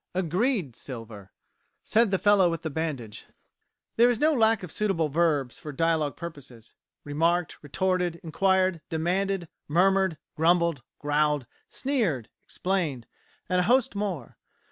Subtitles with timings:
[0.15, 1.31] Agreed Silver.
[1.83, 3.27] Said the fellow with the bandage.
[3.97, 10.17] There is no lack of suitable verbs for dialogue purposes remarked, retorted, inquired, demanded, murmured,
[10.35, 13.05] grumbled, growled, sneered, explained,
[13.47, 14.39] and a host more.